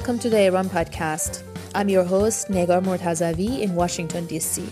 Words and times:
welcome 0.00 0.18
to 0.18 0.30
the 0.30 0.46
Iran 0.46 0.66
podcast. 0.66 1.42
I'm 1.74 1.90
your 1.90 2.04
host, 2.04 2.48
Negar 2.48 2.80
Mortazavi 2.82 3.60
in 3.60 3.74
Washington, 3.74 4.24
D.C. 4.24 4.66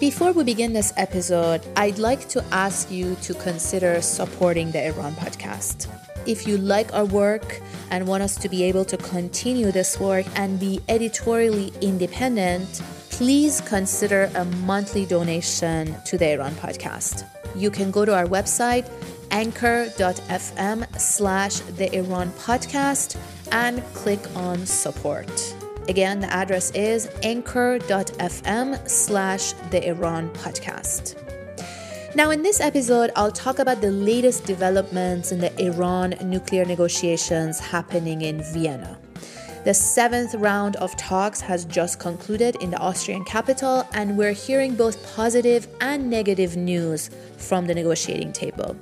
Before 0.00 0.32
we 0.32 0.42
begin 0.42 0.72
this 0.72 0.90
episode, 0.96 1.60
I'd 1.76 1.98
like 1.98 2.30
to 2.30 2.42
ask 2.50 2.90
you 2.90 3.14
to 3.16 3.34
consider 3.34 4.00
supporting 4.00 4.70
the 4.70 4.86
Iran 4.86 5.12
podcast. 5.16 5.86
If 6.24 6.48
you 6.48 6.56
like 6.56 6.94
our 6.94 7.04
work 7.04 7.60
and 7.90 8.08
want 8.08 8.22
us 8.22 8.36
to 8.36 8.48
be 8.48 8.62
able 8.62 8.86
to 8.86 8.96
continue 8.96 9.70
this 9.70 10.00
work 10.00 10.24
and 10.34 10.58
be 10.58 10.80
editorially 10.88 11.74
independent, 11.82 12.80
please 13.10 13.60
consider 13.60 14.30
a 14.34 14.46
monthly 14.64 15.04
donation 15.04 15.94
to 16.06 16.16
the 16.16 16.32
Iran 16.32 16.52
podcast. 16.52 17.26
You 17.54 17.70
can 17.70 17.90
go 17.90 18.06
to 18.06 18.14
our 18.14 18.24
website, 18.24 18.88
anchor.fm 19.30 20.98
slash 20.98 21.58
the 21.76 21.94
Iran 21.94 22.30
podcast 22.30 23.18
and 23.52 23.82
click 23.94 24.20
on 24.36 24.64
support. 24.66 25.30
Again, 25.88 26.20
the 26.20 26.32
address 26.32 26.70
is 26.72 27.10
anchor.fm 27.22 28.88
slash 28.88 29.52
the 29.70 29.88
Iran 29.88 30.30
podcast. 30.30 31.16
Now, 32.14 32.30
in 32.30 32.42
this 32.42 32.60
episode, 32.60 33.10
I'll 33.16 33.32
talk 33.32 33.58
about 33.58 33.80
the 33.80 33.90
latest 33.90 34.44
developments 34.44 35.32
in 35.32 35.38
the 35.38 35.52
Iran 35.62 36.14
nuclear 36.22 36.64
negotiations 36.64 37.60
happening 37.60 38.22
in 38.22 38.42
Vienna. 38.52 38.98
The 39.62 39.74
seventh 39.74 40.34
round 40.36 40.76
of 40.76 40.96
talks 40.96 41.42
has 41.42 41.66
just 41.66 41.98
concluded 41.98 42.56
in 42.62 42.70
the 42.70 42.78
Austrian 42.78 43.24
capital, 43.24 43.86
and 43.92 44.16
we're 44.16 44.32
hearing 44.32 44.74
both 44.74 45.14
positive 45.14 45.68
and 45.82 46.08
negative 46.08 46.56
news 46.56 47.10
from 47.36 47.66
the 47.66 47.74
negotiating 47.74 48.32
table. 48.32 48.74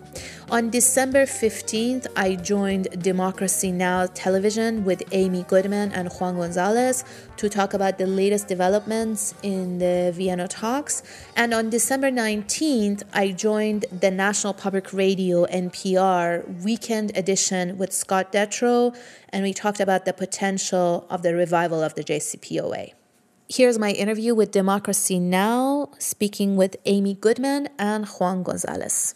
On 0.51 0.71
December 0.71 1.27
15th, 1.27 2.07
I 2.17 2.37
joined 2.37 3.03
Democracy 3.03 3.71
Now! 3.71 4.07
television 4.07 4.83
with 4.85 5.03
Amy 5.13 5.43
Goodman 5.43 5.93
and 5.93 6.11
Juan 6.13 6.37
Gonzalez 6.37 7.05
to 7.37 7.51
talk 7.51 7.75
about 7.75 7.99
the 7.99 8.07
latest 8.07 8.49
developments 8.49 9.35
in 9.43 9.79
the 9.79 10.11
Vienna 10.15 10.49
talks. 10.49 11.03
And 11.37 11.53
on 11.53 11.69
December 11.69 12.11
19th, 12.11 13.03
I 13.13 13.33
joined 13.33 13.85
the 14.01 14.11
National 14.11 14.55
Public 14.55 14.93
Radio 14.95 15.45
NPR 15.47 16.63
weekend 16.63 17.15
edition 17.15 17.77
with 17.77 17.93
Scott 17.93 18.33
Detrow, 18.33 18.97
and 19.31 19.43
we 19.43 19.53
talked 19.53 19.81
about 19.81 20.05
the 20.05 20.13
potential 20.13 21.07
of 21.11 21.23
the 21.23 21.35
revival 21.35 21.83
of 21.83 21.95
the 21.95 22.05
JCPOA. 22.05 22.93
Here's 23.49 23.79
my 23.79 23.93
interview 23.93 24.35
with 24.35 24.51
Democracy 24.51 25.19
Now! 25.19 25.91
speaking 25.99 26.57
with 26.57 26.77
Amy 26.85 27.15
Goodman 27.15 27.69
and 27.79 28.07
Juan 28.07 28.43
Gonzalez. 28.43 29.15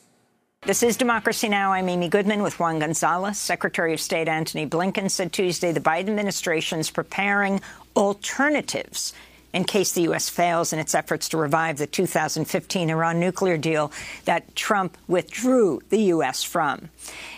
This 0.64 0.82
is 0.82 0.96
Democracy 0.96 1.48
Now! 1.48 1.72
I'm 1.72 1.88
Amy 1.88 2.08
Goodman 2.08 2.42
with 2.42 2.58
Juan 2.58 2.78
Gonzalez. 2.78 3.36
Secretary 3.36 3.92
of 3.92 4.00
State 4.00 4.28
Antony 4.28 4.66
Blinken 4.66 5.10
said 5.10 5.32
Tuesday 5.32 5.72
the 5.72 5.80
Biden 5.80 6.08
administration 6.08 6.78
is 6.78 6.90
preparing 6.90 7.60
alternatives 7.94 9.12
in 9.52 9.64
case 9.64 9.92
the 9.92 10.02
U.S. 10.02 10.28
fails 10.28 10.72
in 10.72 10.78
its 10.78 10.94
efforts 10.94 11.28
to 11.30 11.36
revive 11.36 11.78
the 11.78 11.86
2015 11.86 12.90
Iran 12.90 13.20
nuclear 13.20 13.56
deal 13.56 13.92
that 14.24 14.54
Trump 14.56 14.96
withdrew 15.08 15.80
the 15.90 16.02
U.S. 16.04 16.42
from. 16.42 16.88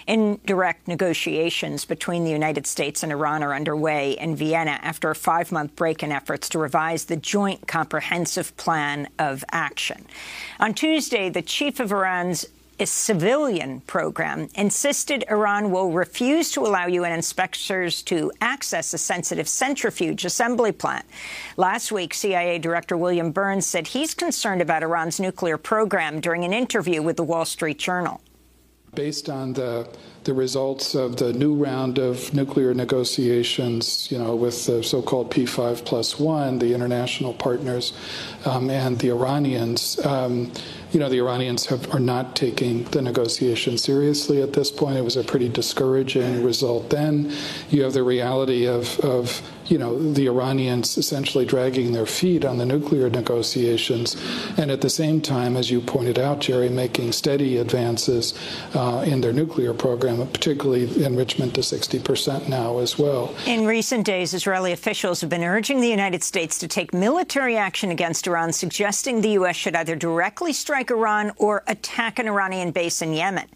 Indirect 0.06 0.86
negotiations 0.86 1.84
between 1.84 2.24
the 2.24 2.30
United 2.30 2.66
States 2.66 3.02
and 3.02 3.10
Iran 3.10 3.42
are 3.42 3.54
underway 3.54 4.12
in 4.12 4.36
Vienna 4.36 4.78
after 4.82 5.10
a 5.10 5.14
five-month 5.14 5.74
break 5.76 6.02
in 6.02 6.12
efforts 6.12 6.48
to 6.50 6.58
revise 6.58 7.06
the 7.06 7.16
Joint 7.16 7.66
Comprehensive 7.66 8.56
Plan 8.56 9.08
of 9.18 9.44
Action. 9.50 10.04
On 10.60 10.74
Tuesday, 10.74 11.30
the 11.30 11.42
chief 11.42 11.80
of 11.80 11.90
Iran's 11.90 12.46
a 12.78 12.86
civilian 12.86 13.80
program, 13.82 14.48
insisted 14.54 15.24
Iran 15.30 15.70
will 15.70 15.90
refuse 15.90 16.50
to 16.52 16.60
allow 16.60 16.86
UN 16.86 17.12
inspectors 17.12 18.02
to 18.02 18.32
access 18.40 18.92
a 18.94 18.98
sensitive 18.98 19.48
centrifuge 19.48 20.24
assembly 20.24 20.72
plant. 20.72 21.04
Last 21.56 21.92
week, 21.92 22.14
CIA 22.14 22.58
Director 22.58 22.96
William 22.96 23.30
Burns 23.30 23.66
said 23.66 23.86
he's 23.88 24.14
concerned 24.14 24.62
about 24.62 24.82
Iran's 24.82 25.20
nuclear 25.20 25.58
program 25.58 26.20
during 26.20 26.44
an 26.44 26.52
interview 26.52 27.02
with 27.02 27.16
the 27.16 27.24
Wall 27.24 27.44
Street 27.44 27.78
Journal. 27.78 28.20
Based 28.94 29.28
on 29.28 29.52
the 29.52 29.88
the 30.24 30.34
results 30.34 30.94
of 30.94 31.16
the 31.16 31.32
new 31.32 31.54
round 31.54 31.98
of 31.98 32.32
nuclear 32.32 32.74
negotiations, 32.74 34.10
you 34.10 34.18
know, 34.18 34.34
with 34.34 34.66
the 34.66 34.82
so-called 34.82 35.30
P5 35.30 35.84
plus 35.84 36.18
one, 36.18 36.58
the 36.58 36.74
international 36.74 37.34
partners, 37.34 37.92
um, 38.44 38.70
and 38.70 38.98
the 38.98 39.10
Iranians. 39.10 40.04
Um, 40.04 40.50
you 40.94 41.00
know, 41.00 41.08
the 41.08 41.18
Iranians 41.18 41.66
have, 41.66 41.92
are 41.92 42.00
not 42.00 42.36
taking 42.36 42.84
the 42.84 43.02
negotiation 43.02 43.76
seriously 43.76 44.40
at 44.40 44.52
this 44.52 44.70
point. 44.70 44.96
It 44.96 45.02
was 45.02 45.16
a 45.16 45.24
pretty 45.24 45.48
discouraging 45.48 46.44
result 46.44 46.90
then. 46.90 47.32
You 47.68 47.82
have 47.82 47.94
the 47.94 48.04
reality 48.04 48.66
of, 48.68 49.00
of 49.00 49.42
you 49.66 49.76
know, 49.76 50.12
the 50.12 50.26
Iranians 50.26 50.96
essentially 50.96 51.44
dragging 51.44 51.92
their 51.92 52.06
feet 52.06 52.44
on 52.44 52.58
the 52.58 52.66
nuclear 52.66 53.10
negotiations, 53.10 54.16
and 54.56 54.70
at 54.70 54.82
the 54.82 54.90
same 54.90 55.20
time, 55.20 55.56
as 55.56 55.70
you 55.70 55.80
pointed 55.80 56.18
out, 56.18 56.40
Gerry, 56.40 56.68
making 56.68 57.12
steady 57.12 57.56
advances 57.56 58.34
uh, 58.74 59.04
in 59.06 59.20
their 59.20 59.32
nuclear 59.32 59.74
program, 59.74 60.13
particularly 60.32 61.04
enrichment 61.04 61.54
to 61.54 61.60
60% 61.60 62.48
now 62.48 62.78
as 62.78 62.98
well. 62.98 63.34
In 63.46 63.66
recent 63.66 64.04
days, 64.04 64.34
Israeli 64.34 64.72
officials 64.72 65.20
have 65.20 65.30
been 65.30 65.44
urging 65.44 65.80
the 65.80 65.88
United 65.88 66.22
States 66.22 66.58
to 66.58 66.68
take 66.68 66.92
military 66.92 67.56
action 67.56 67.90
against 67.90 68.26
Iran, 68.26 68.52
suggesting 68.52 69.20
the 69.20 69.30
U.S. 69.30 69.56
should 69.56 69.76
either 69.76 69.96
directly 69.96 70.52
strike 70.52 70.90
Iran 70.90 71.32
or 71.36 71.62
attack 71.68 72.18
an 72.18 72.26
Iranian 72.26 72.70
base 72.70 73.02
in 73.02 73.12
Yemen. 73.12 73.48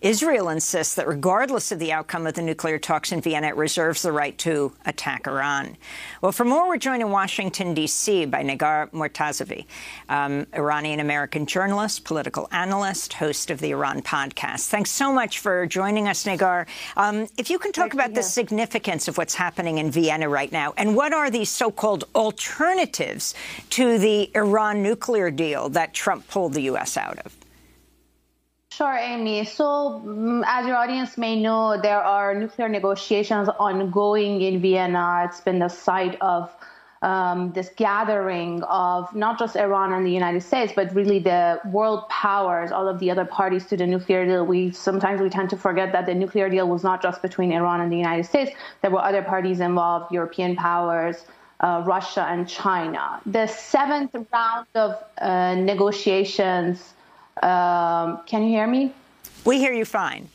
Israel 0.00 0.48
insists 0.48 0.94
that 0.96 1.06
regardless 1.06 1.70
of 1.70 1.78
the 1.78 1.92
outcome 1.92 2.26
of 2.26 2.34
the 2.34 2.42
nuclear 2.42 2.78
talks 2.78 3.12
in 3.12 3.20
Vienna, 3.20 3.48
it 3.48 3.56
reserves 3.56 4.02
the 4.02 4.12
right 4.12 4.36
to 4.38 4.72
attack 4.84 5.26
Iran. 5.26 5.44
Iran. 5.44 5.76
Well, 6.20 6.32
for 6.32 6.44
more, 6.44 6.68
we're 6.68 6.78
joined 6.78 7.02
in 7.02 7.10
Washington, 7.10 7.74
D.C. 7.74 8.26
by 8.26 8.42
Negar 8.42 8.90
Mortazavi, 8.90 9.66
um, 10.08 10.46
Iranian-American 10.54 11.46
journalist, 11.46 12.04
political 12.04 12.48
analyst, 12.50 13.14
host 13.14 13.50
of 13.50 13.60
the 13.60 13.70
Iran 13.72 14.00
podcast. 14.02 14.68
Thanks 14.68 14.90
so 14.90 15.12
much 15.12 15.38
for 15.38 15.66
joining 15.66 16.03
us, 16.08 16.24
Negar. 16.24 16.66
Um, 16.96 17.26
if 17.38 17.50
you 17.50 17.58
can 17.58 17.72
talk 17.72 17.90
Great 17.90 18.04
about 18.04 18.14
the 18.14 18.22
significance 18.22 19.08
of 19.08 19.18
what's 19.18 19.34
happening 19.34 19.78
in 19.78 19.90
Vienna 19.90 20.28
right 20.28 20.50
now, 20.50 20.74
and 20.76 20.96
what 20.96 21.12
are 21.12 21.30
these 21.30 21.50
so-called 21.50 22.04
alternatives 22.14 23.34
to 23.70 23.98
the 23.98 24.30
Iran 24.34 24.82
nuclear 24.82 25.30
deal 25.30 25.68
that 25.70 25.94
Trump 25.94 26.28
pulled 26.28 26.54
the 26.54 26.62
U.S. 26.62 26.96
out 26.96 27.18
of? 27.20 27.36
Sure, 28.70 28.96
Amy. 28.96 29.44
So, 29.44 30.02
mm, 30.04 30.42
as 30.46 30.66
your 30.66 30.74
audience 30.74 31.16
may 31.16 31.40
know, 31.40 31.80
there 31.80 32.02
are 32.02 32.34
nuclear 32.34 32.68
negotiations 32.68 33.48
ongoing 33.48 34.40
in 34.40 34.60
Vienna. 34.60 35.26
It's 35.26 35.40
been 35.40 35.60
the 35.60 35.68
site 35.68 36.20
of 36.20 36.52
um, 37.04 37.52
this 37.52 37.70
gathering 37.76 38.62
of 38.64 39.14
not 39.14 39.38
just 39.38 39.56
Iran 39.56 39.92
and 39.92 40.06
the 40.06 40.10
United 40.10 40.42
States, 40.42 40.72
but 40.74 40.94
really 40.94 41.18
the 41.18 41.60
world 41.66 42.08
powers, 42.08 42.72
all 42.72 42.88
of 42.88 42.98
the 42.98 43.10
other 43.10 43.26
parties 43.26 43.66
to 43.66 43.76
the 43.76 43.86
nuclear 43.86 44.24
deal. 44.24 44.44
We 44.46 44.72
sometimes 44.72 45.20
we 45.20 45.28
tend 45.28 45.50
to 45.50 45.56
forget 45.56 45.92
that 45.92 46.06
the 46.06 46.14
nuclear 46.14 46.48
deal 46.48 46.66
was 46.66 46.82
not 46.82 47.02
just 47.02 47.20
between 47.20 47.52
Iran 47.52 47.80
and 47.82 47.92
the 47.92 47.98
United 47.98 48.24
States. 48.24 48.50
There 48.80 48.90
were 48.90 49.04
other 49.04 49.22
parties 49.22 49.60
involved, 49.60 50.12
European 50.12 50.56
powers. 50.56 51.16
Uh, 51.60 51.82
Russia 51.86 52.26
and 52.28 52.48
China. 52.48 53.20
The 53.24 53.46
seventh 53.46 54.14
round 54.32 54.66
of 54.74 55.02
uh, 55.18 55.54
negotiations 55.54 56.94
um, 57.42 58.20
can 58.26 58.42
you 58.42 58.48
hear 58.48 58.66
me? 58.66 58.92
We 59.44 59.58
hear 59.58 59.72
you 59.72 59.84
fine. 59.84 60.28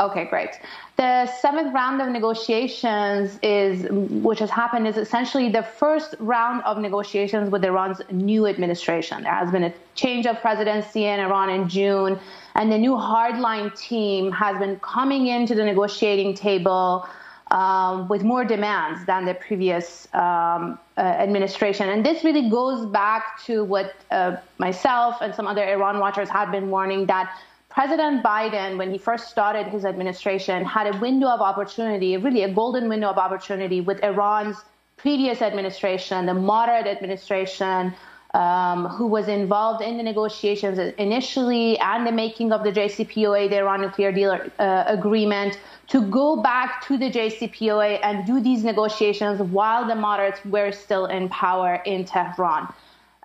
Okay, 0.00 0.24
great. 0.24 0.50
The 0.96 1.26
seventh 1.26 1.72
round 1.72 2.02
of 2.02 2.08
negotiations 2.08 3.38
is, 3.44 3.86
which 3.90 4.40
has 4.40 4.50
happened, 4.50 4.88
is 4.88 4.96
essentially 4.96 5.48
the 5.50 5.62
first 5.62 6.16
round 6.18 6.64
of 6.64 6.78
negotiations 6.78 7.48
with 7.48 7.64
Iran's 7.64 8.00
new 8.10 8.46
administration. 8.46 9.22
There 9.22 9.32
has 9.32 9.52
been 9.52 9.62
a 9.62 9.72
change 9.94 10.26
of 10.26 10.40
presidency 10.40 11.04
in 11.04 11.20
Iran 11.20 11.48
in 11.48 11.68
June, 11.68 12.18
and 12.56 12.72
the 12.72 12.78
new 12.78 12.94
hardline 12.94 13.76
team 13.78 14.32
has 14.32 14.58
been 14.58 14.80
coming 14.80 15.28
into 15.28 15.54
the 15.54 15.64
negotiating 15.64 16.34
table 16.34 17.08
um, 17.52 18.08
with 18.08 18.24
more 18.24 18.44
demands 18.44 19.06
than 19.06 19.26
the 19.26 19.34
previous 19.34 20.08
um, 20.12 20.76
uh, 20.96 21.02
administration. 21.02 21.88
And 21.88 22.04
this 22.04 22.24
really 22.24 22.48
goes 22.50 22.84
back 22.86 23.44
to 23.44 23.62
what 23.62 23.94
uh, 24.10 24.36
myself 24.58 25.18
and 25.20 25.32
some 25.32 25.46
other 25.46 25.64
Iran 25.64 26.00
watchers 26.00 26.28
have 26.30 26.50
been 26.50 26.68
warning 26.68 27.06
that 27.06 27.32
President 27.74 28.22
Biden, 28.22 28.78
when 28.78 28.92
he 28.92 28.98
first 28.98 29.28
started 29.28 29.66
his 29.66 29.84
administration, 29.84 30.64
had 30.64 30.94
a 30.94 30.96
window 31.00 31.26
of 31.26 31.40
opportunity, 31.40 32.16
really 32.16 32.44
a 32.44 32.48
golden 32.48 32.88
window 32.88 33.08
of 33.08 33.18
opportunity 33.18 33.80
with 33.80 34.00
Iran's 34.04 34.58
previous 34.96 35.42
administration, 35.42 36.24
the 36.24 36.34
moderate 36.34 36.86
administration, 36.86 37.92
um, 38.32 38.86
who 38.86 39.08
was 39.08 39.26
involved 39.26 39.82
in 39.82 39.96
the 39.96 40.04
negotiations 40.04 40.78
initially 40.98 41.76
and 41.78 42.06
the 42.06 42.12
making 42.12 42.52
of 42.52 42.62
the 42.62 42.70
JCPOA, 42.70 43.50
the 43.50 43.58
Iran 43.58 43.80
nuclear 43.80 44.12
deal 44.12 44.38
uh, 44.60 44.84
agreement, 44.86 45.58
to 45.88 46.00
go 46.00 46.36
back 46.36 46.86
to 46.86 46.96
the 46.96 47.10
JCPOA 47.10 47.98
and 48.04 48.24
do 48.24 48.40
these 48.40 48.62
negotiations 48.62 49.42
while 49.42 49.84
the 49.84 49.96
moderates 49.96 50.44
were 50.44 50.70
still 50.70 51.06
in 51.06 51.28
power 51.28 51.82
in 51.84 52.04
Tehran. 52.04 52.72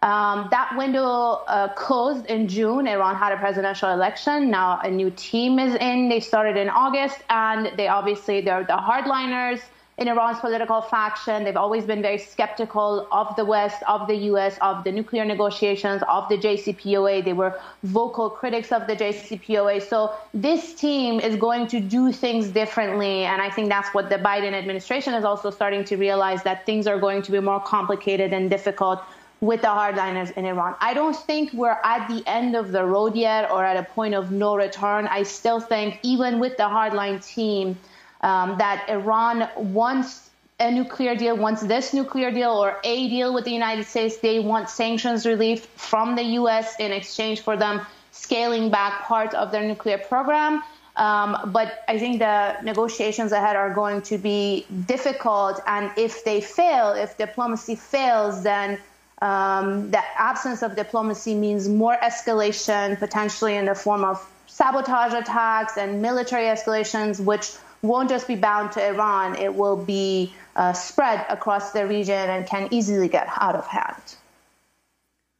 Um, 0.01 0.47
that 0.51 0.73
window 0.77 1.43
uh, 1.47 1.67
closed 1.73 2.25
in 2.27 2.47
June. 2.47 2.87
Iran 2.87 3.15
had 3.15 3.33
a 3.33 3.37
presidential 3.37 3.89
election. 3.89 4.49
Now 4.49 4.79
a 4.81 4.89
new 4.89 5.11
team 5.11 5.59
is 5.59 5.75
in. 5.75 6.07
They 6.07 6.21
started 6.21 6.55
in 6.55 6.69
August, 6.69 7.17
and 7.29 7.71
they 7.77 7.89
obviously 7.89 8.39
they're 8.39 8.63
the 8.63 8.77
hardliners 8.77 9.61
in 9.99 10.07
Iran's 10.07 10.39
political 10.39 10.81
faction. 10.81 11.43
They've 11.43 11.57
always 11.57 11.83
been 11.83 12.01
very 12.01 12.17
skeptical 12.17 13.05
of 13.11 13.35
the 13.35 13.43
West, 13.43 13.83
of 13.85 14.07
the 14.07 14.15
U.S., 14.31 14.57
of 14.61 14.85
the 14.85 14.93
nuclear 14.93 15.25
negotiations, 15.25 16.01
of 16.07 16.29
the 16.29 16.37
JCPOA. 16.37 17.25
They 17.25 17.33
were 17.33 17.59
vocal 17.83 18.29
critics 18.29 18.71
of 18.71 18.87
the 18.87 18.95
JCPOA. 18.95 19.81
So 19.81 20.13
this 20.33 20.73
team 20.73 21.19
is 21.19 21.35
going 21.35 21.67
to 21.67 21.81
do 21.81 22.13
things 22.13 22.47
differently. 22.47 23.25
And 23.25 23.41
I 23.41 23.49
think 23.49 23.67
that's 23.67 23.93
what 23.93 24.09
the 24.09 24.15
Biden 24.15 24.53
administration 24.53 25.13
is 25.13 25.25
also 25.25 25.49
starting 25.49 25.83
to 25.85 25.97
realize 25.97 26.43
that 26.43 26.65
things 26.65 26.87
are 26.87 26.97
going 26.97 27.21
to 27.23 27.31
be 27.33 27.41
more 27.41 27.59
complicated 27.59 28.31
and 28.31 28.49
difficult 28.49 29.03
with 29.41 29.61
the 29.61 29.67
hardliners 29.67 30.31
in 30.35 30.45
Iran. 30.45 30.75
I 30.81 30.93
don't 30.93 31.15
think 31.15 31.53
we're 31.53 31.77
at 31.83 32.07
the 32.09 32.23
end 32.27 32.55
of 32.55 32.71
the 32.71 32.85
road 32.85 33.15
yet 33.15 33.49
or 33.51 33.63
at 33.63 33.77
a 33.77 33.83
point 33.83 34.13
of 34.13 34.31
no 34.31 34.55
return. 34.55 35.07
I 35.07 35.23
still 35.23 35.59
think, 35.59 35.99
even 36.03 36.39
with 36.39 36.57
the 36.57 36.63
hardline 36.63 37.25
team, 37.25 37.77
um, 38.21 38.57
that 38.57 38.85
Iran 38.89 39.49
wants 39.55 40.29
a 40.59 40.69
nuclear 40.69 41.15
deal, 41.15 41.37
wants 41.37 41.61
this 41.61 41.93
nuclear 41.93 42.31
deal 42.31 42.51
or 42.51 42.79
a 42.83 43.07
deal 43.07 43.33
with 43.33 43.45
the 43.45 43.51
United 43.51 43.85
States. 43.85 44.17
They 44.17 44.39
want 44.39 44.69
sanctions 44.69 45.25
relief 45.25 45.65
from 45.77 46.15
the 46.15 46.23
U.S. 46.39 46.75
in 46.79 46.91
exchange 46.91 47.39
for 47.41 47.55
them 47.55 47.81
scaling 48.11 48.69
back 48.69 49.03
part 49.03 49.33
of 49.33 49.51
their 49.51 49.63
nuclear 49.63 49.97
program. 49.97 50.61
Um, 50.97 51.51
but 51.53 51.85
I 51.87 51.97
think 51.97 52.19
the 52.19 52.57
negotiations 52.61 53.31
ahead 53.31 53.55
are 53.55 53.73
going 53.73 54.01
to 54.01 54.17
be 54.17 54.65
difficult. 54.85 55.61
And 55.65 55.91
if 55.95 56.25
they 56.25 56.41
fail, 56.41 56.91
if 56.91 57.17
diplomacy 57.17 57.75
fails, 57.75 58.43
then 58.43 58.77
um, 59.21 59.91
the 59.91 60.01
absence 60.17 60.61
of 60.61 60.75
diplomacy 60.75 61.35
means 61.35 61.67
more 61.67 61.95
escalation, 61.97 62.97
potentially 62.97 63.55
in 63.55 63.65
the 63.65 63.75
form 63.75 64.03
of 64.03 64.25
sabotage 64.47 65.13
attacks 65.13 65.77
and 65.77 66.01
military 66.01 66.45
escalations, 66.45 67.19
which 67.23 67.51
won't 67.81 68.09
just 68.09 68.27
be 68.27 68.35
bound 68.35 68.71
to 68.73 68.85
Iran, 68.85 69.35
it 69.35 69.53
will 69.53 69.77
be 69.77 70.33
uh, 70.55 70.73
spread 70.73 71.25
across 71.29 71.71
the 71.71 71.87
region 71.87 72.29
and 72.29 72.45
can 72.45 72.67
easily 72.71 73.07
get 73.07 73.27
out 73.37 73.55
of 73.55 73.65
hand. 73.67 74.01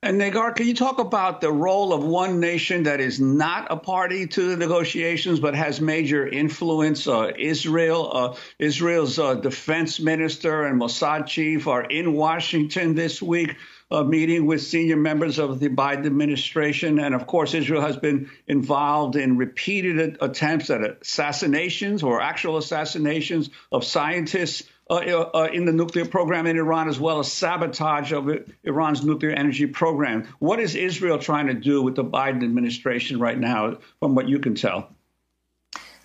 And 0.02 0.18
Negar, 0.18 0.56
can 0.56 0.66
you 0.66 0.76
talk 0.76 1.00
about 1.00 1.42
the 1.42 1.52
role 1.52 1.92
of 1.92 2.06
one 2.06 2.40
nation 2.40 2.84
that 2.84 3.02
is 3.02 3.20
not 3.20 3.68
a 3.70 3.76
party 3.76 4.28
to 4.28 4.50
the 4.50 4.56
negotiations 4.56 5.42
but 5.42 5.56
has 5.56 5.82
major 5.82 6.26
influence? 6.26 7.06
Uh, 7.06 7.34
Israel, 7.38 8.10
uh, 8.14 8.36
Israel's 8.60 9.20
uh, 9.20 9.34
defense 9.34 10.00
minister 10.00 10.64
and 10.64 10.80
Mossad 10.80 11.28
chief 11.28 11.68
are 11.68 11.84
in 11.84 12.14
Washington 12.14 12.96
this 12.96 13.22
week 13.22 13.58
uh, 13.92 14.04
meeting 14.04 14.46
with 14.46 14.62
senior 14.62 14.96
members 14.96 15.38
of 15.38 15.60
the 15.60 15.68
Biden 15.68 16.06
administration. 16.06 16.98
And 17.00 17.14
of 17.14 17.28
course, 17.28 17.54
Israel 17.54 17.82
has 17.82 17.98
been 17.98 18.30
involved 18.48 19.18
in 19.18 19.36
repeated 19.36 20.18
attempts 20.22 20.70
at 20.70 20.82
assassinations 20.82 22.04
or 22.04 22.22
actual 22.22 22.56
assassinations 22.56 23.50
of 23.70 23.84
scientists. 23.84 24.64
Uh, 24.90 24.96
uh, 25.36 25.48
in 25.54 25.66
the 25.66 25.72
nuclear 25.72 26.04
program 26.04 26.48
in 26.48 26.58
Iran, 26.58 26.90
as 26.90 27.00
well 27.00 27.20
as 27.20 27.32
sabotage 27.32 28.12
of 28.12 28.28
Iran's 28.64 29.06
nuclear 29.06 29.30
energy 29.30 29.68
program. 29.68 30.28
What 30.40 30.60
is 30.60 30.74
Israel 30.74 31.20
trying 31.20 31.46
to 31.46 31.54
do 31.54 31.84
with 31.84 31.96
the 31.96 32.04
Biden 32.04 32.44
administration 32.44 33.20
right 33.20 33.38
now, 33.38 33.78
from 34.00 34.16
what 34.16 34.28
you 34.28 34.40
can 34.40 34.56
tell? 34.56 34.90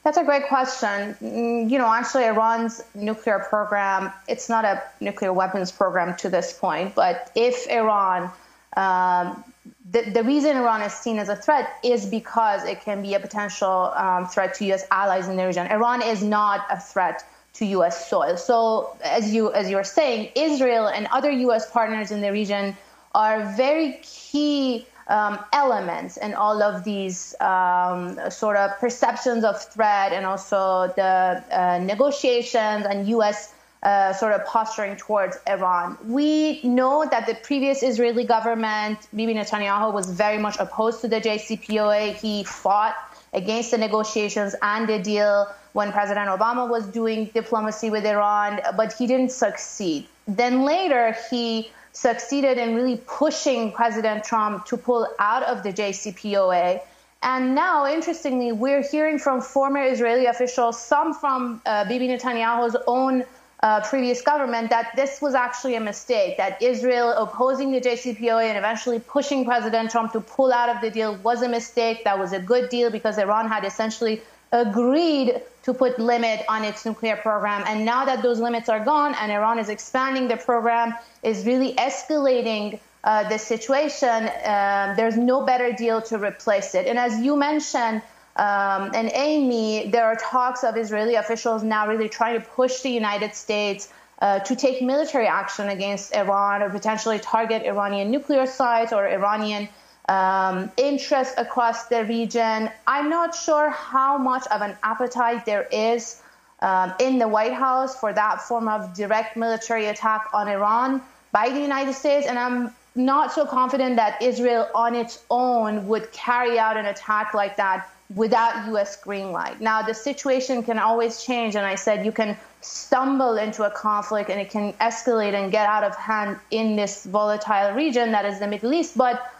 That's 0.02 0.18
a 0.18 0.24
great 0.24 0.48
question. 0.48 1.16
Mm, 1.22 1.70
you 1.70 1.78
know, 1.78 1.86
actually, 1.86 2.26
Iran's 2.26 2.82
nuclear 2.94 3.38
program, 3.38 4.12
it's 4.28 4.50
not 4.50 4.66
a 4.66 4.82
nuclear 5.00 5.32
weapons 5.32 5.72
program 5.72 6.14
to 6.16 6.28
this 6.28 6.52
point, 6.52 6.94
but 6.94 7.32
if 7.34 7.66
Iran, 7.68 8.30
um, 8.76 9.42
the, 9.90 10.02
the 10.10 10.22
reason 10.22 10.58
Iran 10.58 10.82
is 10.82 10.92
seen 10.92 11.18
as 11.18 11.30
a 11.30 11.36
threat 11.36 11.70
is 11.82 12.04
because 12.04 12.64
it 12.64 12.82
can 12.82 13.00
be 13.00 13.14
a 13.14 13.20
potential 13.20 13.94
um, 13.96 14.26
threat 14.26 14.52
to 14.56 14.66
U.S. 14.66 14.86
allies 14.90 15.26
in 15.26 15.36
the 15.36 15.46
region. 15.46 15.66
Iran 15.68 16.02
is 16.02 16.22
not 16.22 16.66
a 16.68 16.78
threat 16.78 17.24
to 17.54 17.66
U.S. 17.66 18.08
soil. 18.10 18.36
So, 18.36 18.96
as 19.02 19.32
you 19.32 19.52
as 19.52 19.70
you 19.70 19.76
were 19.76 19.84
saying, 19.84 20.30
Israel 20.34 20.88
and 20.88 21.06
other 21.12 21.30
U.S. 21.30 21.70
partners 21.70 22.10
in 22.10 22.20
the 22.20 22.32
region 22.32 22.76
are 23.14 23.54
very 23.54 24.00
key 24.02 24.86
um, 25.06 25.38
elements 25.52 26.16
in 26.16 26.34
all 26.34 26.62
of 26.62 26.84
these 26.84 27.34
um, 27.40 28.18
sort 28.30 28.56
of 28.56 28.78
perceptions 28.78 29.44
of 29.44 29.62
threat 29.62 30.12
and 30.12 30.26
also 30.26 30.92
the 30.96 31.44
uh, 31.50 31.78
negotiations 31.78 32.86
and 32.86 33.08
U.S. 33.08 33.54
Uh, 33.82 34.14
sort 34.14 34.32
of 34.32 34.44
posturing 34.46 34.96
towards 34.96 35.36
Iran. 35.46 35.98
We 36.06 36.62
know 36.62 37.06
that 37.10 37.26
the 37.26 37.34
previous 37.34 37.82
Israeli 37.82 38.24
government, 38.24 38.98
Bibi 39.14 39.34
Netanyahu, 39.34 39.92
was 39.92 40.10
very 40.10 40.38
much 40.38 40.56
opposed 40.58 41.02
to 41.02 41.08
the 41.08 41.20
JCPOA. 41.20 42.14
He 42.14 42.44
fought 42.44 42.96
against 43.34 43.70
the 43.72 43.78
negotiations 43.78 44.54
and 44.62 44.88
the 44.88 44.98
deal 44.98 45.52
when 45.72 45.92
President 45.92 46.28
Obama 46.28 46.68
was 46.68 46.86
doing 46.86 47.26
diplomacy 47.34 47.90
with 47.90 48.06
Iran, 48.06 48.60
but 48.76 48.92
he 48.92 49.06
didn't 49.06 49.32
succeed. 49.32 50.06
Then 50.26 50.62
later, 50.62 51.16
he 51.30 51.70
succeeded 51.92 52.58
in 52.58 52.74
really 52.74 53.00
pushing 53.06 53.72
President 53.72 54.24
Trump 54.24 54.66
to 54.66 54.76
pull 54.76 55.08
out 55.18 55.42
of 55.42 55.62
the 55.62 55.72
JCPOA. 55.72 56.80
And 57.22 57.54
now, 57.54 57.86
interestingly, 57.86 58.52
we're 58.52 58.82
hearing 58.82 59.18
from 59.18 59.40
former 59.40 59.82
Israeli 59.82 60.26
officials, 60.26 60.80
some 60.80 61.14
from 61.14 61.62
uh, 61.64 61.88
Bibi 61.88 62.08
Netanyahu's 62.08 62.76
own 62.86 63.24
uh, 63.64 63.80
previous 63.80 64.20
government, 64.20 64.68
that 64.68 64.90
this 64.94 65.22
was 65.22 65.34
actually 65.34 65.74
a 65.74 65.80
mistake, 65.80 66.36
that 66.36 66.60
Israel 66.60 67.08
opposing 67.16 67.72
the 67.72 67.80
JCPOA 67.80 68.44
and 68.50 68.58
eventually 68.58 68.98
pushing 68.98 69.46
President 69.46 69.90
Trump 69.90 70.12
to 70.12 70.20
pull 70.20 70.52
out 70.52 70.68
of 70.68 70.82
the 70.82 70.90
deal 70.90 71.16
was 71.28 71.40
a 71.40 71.48
mistake. 71.48 72.04
That 72.04 72.18
was 72.18 72.34
a 72.34 72.38
good 72.38 72.68
deal 72.68 72.90
because 72.90 73.16
Iran 73.16 73.48
had 73.48 73.64
essentially 73.64 74.20
agreed 74.52 75.40
to 75.62 75.72
put 75.72 75.98
limit 75.98 76.44
on 76.46 76.62
its 76.62 76.84
nuclear 76.84 77.16
program. 77.16 77.64
And 77.66 77.86
now 77.86 78.04
that 78.04 78.22
those 78.22 78.38
limits 78.38 78.68
are 78.68 78.84
gone 78.84 79.14
and 79.14 79.32
Iran 79.32 79.58
is 79.58 79.70
expanding 79.70 80.28
the 80.28 80.36
program, 80.36 80.92
is 81.22 81.46
really 81.46 81.72
escalating 81.76 82.78
uh, 83.02 83.26
the 83.30 83.38
situation, 83.38 84.30
um, 84.44 84.94
there's 84.94 85.16
no 85.16 85.40
better 85.42 85.72
deal 85.72 86.02
to 86.02 86.18
replace 86.18 86.74
it. 86.74 86.86
And 86.86 86.98
as 86.98 87.18
you 87.18 87.34
mentioned, 87.34 88.02
um, 88.36 88.90
and 88.94 89.10
Amy, 89.14 89.88
there 89.88 90.04
are 90.06 90.16
talks 90.16 90.64
of 90.64 90.76
Israeli 90.76 91.14
officials 91.14 91.62
now 91.62 91.86
really 91.86 92.08
trying 92.08 92.40
to 92.40 92.46
push 92.46 92.80
the 92.80 92.90
United 92.90 93.34
States 93.34 93.88
uh, 94.20 94.40
to 94.40 94.56
take 94.56 94.82
military 94.82 95.26
action 95.26 95.68
against 95.68 96.14
Iran 96.14 96.62
or 96.62 96.70
potentially 96.70 97.20
target 97.20 97.62
Iranian 97.62 98.10
nuclear 98.10 98.46
sites 98.46 98.92
or 98.92 99.06
Iranian 99.06 99.68
um, 100.08 100.70
interest 100.76 101.34
across 101.38 101.86
the 101.86 102.04
region. 102.04 102.70
I'm 102.86 103.08
not 103.08 103.34
sure 103.34 103.70
how 103.70 104.18
much 104.18 104.46
of 104.48 104.62
an 104.62 104.76
appetite 104.82 105.46
there 105.46 105.68
is 105.70 106.20
um, 106.60 106.92
in 106.98 107.18
the 107.18 107.28
White 107.28 107.54
House 107.54 107.98
for 107.98 108.12
that 108.12 108.40
form 108.40 108.68
of 108.68 108.94
direct 108.94 109.36
military 109.36 109.86
attack 109.86 110.28
on 110.32 110.48
Iran 110.48 111.02
by 111.30 111.50
the 111.50 111.60
United 111.60 111.94
States, 111.94 112.26
and 112.26 112.38
I'm 112.38 112.74
not 112.94 113.32
so 113.32 113.44
confident 113.44 113.96
that 113.96 114.22
Israel 114.22 114.68
on 114.74 114.94
its 114.94 115.22
own 115.30 115.86
would 115.88 116.12
carry 116.12 116.58
out 116.58 116.76
an 116.76 116.86
attack 116.86 117.34
like 117.34 117.56
that 117.56 117.90
without 118.14 118.66
U.S. 118.68 118.96
green 118.96 119.32
light. 119.32 119.60
Now, 119.60 119.82
the 119.82 119.94
situation 119.94 120.62
can 120.62 120.78
always 120.78 121.22
change, 121.22 121.56
and 121.56 121.66
I 121.66 121.74
said 121.74 122.04
you 122.04 122.12
can 122.12 122.36
stumble 122.60 123.36
into 123.36 123.64
a 123.64 123.70
conflict 123.70 124.30
and 124.30 124.40
it 124.40 124.50
can 124.50 124.72
escalate 124.74 125.34
and 125.34 125.52
get 125.52 125.66
out 125.68 125.84
of 125.84 125.94
hand 125.96 126.38
in 126.50 126.76
this 126.76 127.04
volatile 127.04 127.72
region 127.72 128.12
that 128.12 128.24
is 128.24 128.38
the 128.38 128.46
Middle 128.46 128.72
East, 128.72 128.96
but 128.96 129.30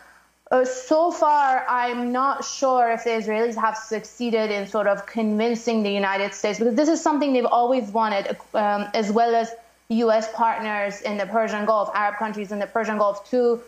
uh, 0.51 0.65
so 0.65 1.11
far, 1.11 1.65
I'm 1.69 2.13
not 2.13 2.45
sure 2.45 2.93
if 2.93 3.05
the 3.05 3.11
Israelis 3.11 3.57
have 3.57 3.77
succeeded 3.77 4.51
in 4.51 4.67
sort 4.67 4.87
of 4.87 5.07
convincing 5.07 5.83
the 5.83 5.91
United 5.91 6.35
States, 6.35 6.59
because 6.59 6.75
this 6.75 6.89
is 6.89 7.01
something 7.03 7.33
they've 7.33 7.47
always 7.47 7.91
wanted, 7.91 8.37
um, 8.53 8.87
as 8.93 9.11
well 9.11 9.35
as 9.35 9.53
U.S. 9.89 10.31
partners 10.35 11.01
in 11.01 11.17
the 11.17 11.27
Persian 11.27 11.65
Gulf, 11.65 11.91
Arab 11.95 12.19
countries 12.19 12.53
in 12.53 12.59
the 12.59 12.67
Persian 12.67 12.99
Gulf, 12.99 13.29
to 13.31 13.61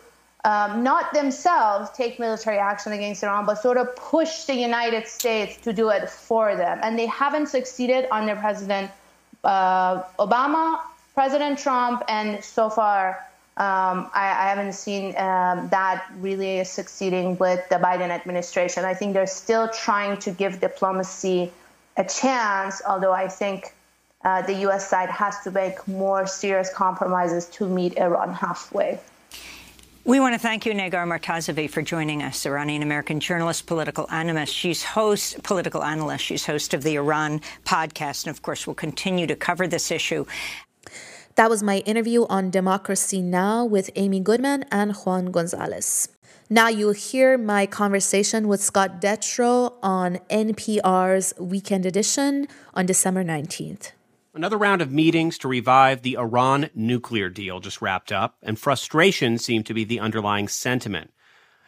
um, 0.47 0.81
not 0.81 1.13
themselves 1.13 1.89
take 1.91 2.19
military 2.19 2.57
action 2.57 2.93
against 2.93 3.21
Iran, 3.21 3.45
but 3.45 3.55
sort 3.55 3.75
of 3.75 3.93
push 3.97 4.45
the 4.45 4.55
United 4.55 5.05
States 5.05 5.57
to 5.57 5.73
do 5.73 5.89
it 5.89 6.09
for 6.09 6.55
them. 6.55 6.79
And 6.81 6.97
they 6.97 7.07
haven't 7.07 7.47
succeeded 7.47 8.07
under 8.11 8.33
President 8.37 8.89
uh, 9.43 10.03
Obama, 10.17 10.79
President 11.13 11.59
Trump, 11.59 12.01
and 12.07 12.41
so 12.41 12.69
far 12.69 13.19
um, 13.57 14.09
I, 14.13 14.25
I, 14.43 14.49
haven't 14.53 14.73
seen 14.73 15.17
um, 15.17 15.67
that 15.69 16.05
really 16.19 16.63
succeeding 16.63 17.37
with 17.39 17.67
the 17.69 17.75
Biden 17.75 18.11
administration. 18.11 18.85
I 18.85 18.93
think 18.93 19.13
they're 19.13 19.25
still 19.25 19.67
trying 19.67 20.19
to 20.19 20.31
give 20.31 20.61
diplomacy 20.61 21.51
a 21.97 22.05
chance, 22.05 22.81
although 22.87 23.13
I 23.13 23.27
think 23.27 23.73
uh, 24.23 24.43
the 24.43 24.53
U.S. 24.67 24.87
side 24.87 25.09
has 25.09 25.39
to 25.39 25.51
make 25.51 25.87
more 25.87 26.27
serious 26.27 26.71
compromises 26.71 27.47
to 27.57 27.67
meet 27.67 27.97
Iran 27.97 28.31
halfway. 28.33 28.99
We 30.07 30.21
want 30.21 30.35
to 30.35 30.39
thank 30.39 30.65
you, 30.65 30.71
Negar 30.71 31.05
Mortazavi, 31.05 31.69
for 31.69 31.81
joining 31.81 32.23
us, 32.23 32.45
Iranian-American 32.45 33.19
journalist, 33.19 33.65
political 33.67 34.09
analyst. 34.09 34.53
She's 34.53 34.81
host, 34.81 35.43
political 35.43 35.83
analyst. 35.83 36.23
She's 36.23 36.45
host 36.45 36.73
of 36.73 36.83
the 36.83 36.95
Iran 36.95 37.41
podcast, 37.65 38.25
and 38.25 38.33
of 38.33 38.41
course, 38.41 38.65
we'll 38.65 38.73
continue 38.73 39.27
to 39.27 39.35
cover 39.35 39.67
this 39.67 39.91
issue. 39.91 40.25
That 41.35 41.49
was 41.49 41.61
my 41.61 41.79
interview 41.79 42.25
on 42.29 42.51
Democracy 42.51 43.21
Now! 43.21 43.65
with 43.65 43.89
Amy 43.97 44.21
Goodman 44.21 44.63
and 44.71 44.95
Juan 44.95 45.25
Gonzalez. 45.25 46.07
Now 46.49 46.69
you'll 46.69 46.93
hear 46.93 47.37
my 47.37 47.65
conversation 47.65 48.47
with 48.47 48.63
Scott 48.63 49.01
Detrow 49.01 49.73
on 49.83 50.19
NPR's 50.29 51.33
Weekend 51.37 51.85
Edition 51.85 52.47
on 52.73 52.85
December 52.85 53.25
19th. 53.25 53.91
Another 54.37 54.59
round 54.59 54.83
of 54.83 54.91
meetings 54.91 55.39
to 55.39 55.47
revive 55.47 56.03
the 56.03 56.15
Iran 56.15 56.69
nuclear 56.75 57.27
deal 57.27 57.59
just 57.59 57.81
wrapped 57.81 58.11
up, 58.11 58.37
and 58.43 58.59
frustration 58.59 59.39
seemed 59.39 59.65
to 59.65 59.73
be 59.73 59.83
the 59.83 59.99
underlying 59.99 60.47
sentiment. 60.47 61.11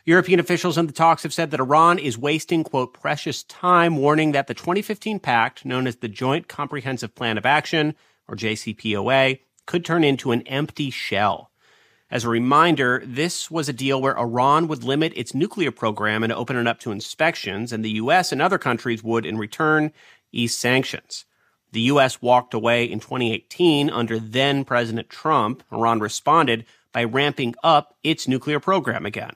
European 0.05 0.39
officials 0.39 0.77
in 0.77 0.85
the 0.85 0.93
talks 0.93 1.23
have 1.23 1.33
said 1.33 1.49
that 1.49 1.59
Iran 1.59 1.97
is 1.97 2.15
wasting, 2.15 2.63
quote, 2.63 2.93
precious 2.93 3.41
time, 3.41 3.97
warning 3.97 4.33
that 4.33 4.45
the 4.45 4.53
2015 4.53 5.17
pact, 5.17 5.65
known 5.65 5.87
as 5.87 5.95
the 5.95 6.07
Joint 6.07 6.47
Comprehensive 6.47 7.15
Plan 7.15 7.39
of 7.39 7.45
Action, 7.47 7.95
or 8.27 8.35
JCPOA, 8.35 9.39
could 9.65 9.83
turn 9.83 10.03
into 10.03 10.31
an 10.31 10.43
empty 10.43 10.91
shell. 10.91 11.49
As 12.11 12.23
a 12.23 12.29
reminder, 12.29 13.01
this 13.03 13.49
was 13.49 13.67
a 13.67 13.73
deal 13.73 13.99
where 13.99 14.19
Iran 14.19 14.67
would 14.67 14.83
limit 14.83 15.13
its 15.15 15.33
nuclear 15.33 15.71
program 15.71 16.23
and 16.23 16.31
open 16.31 16.55
it 16.55 16.67
up 16.67 16.79
to 16.81 16.91
inspections, 16.91 17.73
and 17.73 17.83
the 17.83 17.93
U.S. 17.93 18.31
and 18.31 18.43
other 18.43 18.59
countries 18.59 19.03
would, 19.03 19.25
in 19.25 19.39
return, 19.39 19.91
ease 20.31 20.55
sanctions. 20.55 21.25
The 21.71 21.81
U.S. 21.81 22.21
walked 22.21 22.53
away 22.53 22.85
in 22.85 22.99
2018 22.99 23.89
under 23.89 24.19
then 24.19 24.65
President 24.65 25.09
Trump. 25.09 25.63
Iran 25.71 25.99
responded 25.99 26.65
by 26.91 27.03
ramping 27.03 27.53
up 27.63 27.95
its 28.03 28.27
nuclear 28.27 28.59
program 28.59 29.05
again. 29.05 29.35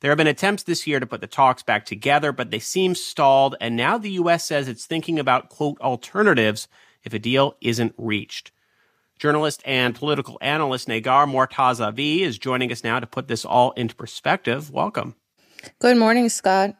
There 0.00 0.10
have 0.10 0.18
been 0.18 0.26
attempts 0.26 0.62
this 0.62 0.86
year 0.86 1.00
to 1.00 1.06
put 1.06 1.20
the 1.20 1.26
talks 1.26 1.62
back 1.62 1.84
together, 1.84 2.32
but 2.32 2.50
they 2.50 2.58
seem 2.58 2.94
stalled, 2.94 3.56
and 3.60 3.76
now 3.76 3.98
the 3.98 4.12
U.S. 4.12 4.44
says 4.44 4.68
it's 4.68 4.86
thinking 4.86 5.18
about, 5.18 5.48
quote, 5.48 5.80
alternatives 5.80 6.68
if 7.04 7.12
a 7.12 7.18
deal 7.18 7.56
isn't 7.60 7.94
reached. 7.96 8.52
Journalist 9.18 9.62
and 9.64 9.96
political 9.96 10.38
analyst 10.40 10.86
Negar 10.86 11.26
Mortazavi 11.26 12.20
is 12.20 12.38
joining 12.38 12.70
us 12.70 12.84
now 12.84 13.00
to 13.00 13.06
put 13.06 13.26
this 13.26 13.44
all 13.44 13.72
into 13.72 13.96
perspective. 13.96 14.70
Welcome. 14.70 15.16
Good 15.80 15.96
morning, 15.96 16.28
Scott. 16.28 16.76